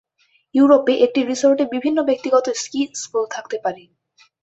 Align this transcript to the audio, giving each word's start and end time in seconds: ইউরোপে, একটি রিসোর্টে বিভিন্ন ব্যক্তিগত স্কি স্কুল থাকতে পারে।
ইউরোপে, 0.55 0.93
একটি 1.05 1.19
রিসোর্টে 1.23 1.65
বিভিন্ন 1.73 1.97
ব্যক্তিগত 2.09 2.45
স্কি 2.61 2.81
স্কুল 3.01 3.23
থাকতে 3.35 3.57
পারে। 3.63 3.83